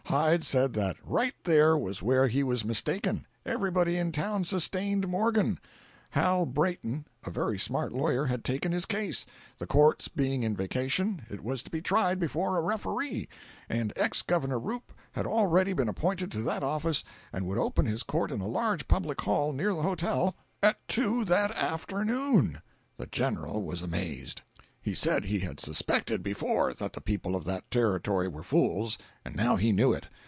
[0.07, 5.57] Hyde said that right there was where he was mistaken—everybody in town sustained Morgan;
[6.09, 9.25] Hal Brayton, a very smart lawyer, had taken his case;
[9.57, 13.29] the courts being in vacation, it was to be tried before a referee,
[13.69, 18.03] and ex Governor Roop had already been appointed to that office and would open his
[18.03, 22.61] court in a large public hall near the hotel at two that afternoon.
[22.97, 24.41] The General was amazed.
[24.83, 29.35] He said he had suspected before that the people of that Territory were fools, and
[29.35, 30.07] now he knew it.